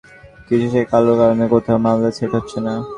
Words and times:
কিন্তু 0.47 0.65
সে 0.73 0.81
কালোর 0.91 1.15
কারনে, 1.19 1.45
কোথাও 1.53 1.77
মামলা 1.85 2.09
সেট 2.17 2.31
হচ্ছে 2.37 2.57
না। 2.65 2.73